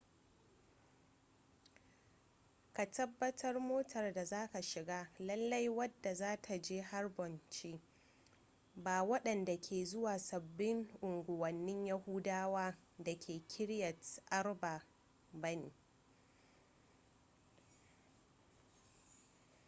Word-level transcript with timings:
ka 2.73 2.85
tabbatar 2.85 3.59
motar 3.59 4.13
da 4.13 4.25
zaka 4.25 4.61
shiga 4.61 5.09
lalle 5.19 5.69
wadda 5.69 6.13
za 6.15 6.35
ta 6.41 6.57
je 6.61 6.81
hebron 6.81 7.39
ce 7.49 7.79
ba 8.75 9.03
wadanda 9.03 9.57
ke 9.57 9.85
zuwa 9.85 10.19
sabbin 10.19 10.87
unguwanni 11.01 11.87
yahudawa 11.87 12.77
da 12.99 13.15
ke 13.19 13.41
kiryat 13.47 14.21
arba 14.29 14.83
ba 15.33 15.55
ne 15.55 15.71